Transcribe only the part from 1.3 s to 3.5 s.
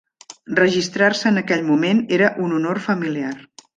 en aquell moment era un honor familiar.